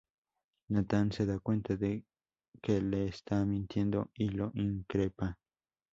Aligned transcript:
Nathan 0.69 1.11
se 1.11 1.27
da 1.27 1.37
cuenta 1.37 1.75
de 1.75 2.03
que 2.59 2.81
le 2.81 3.05
está 3.05 3.45
mintiendo 3.45 4.09
y 4.15 4.29
lo 4.29 4.51
increpa. 4.55 5.37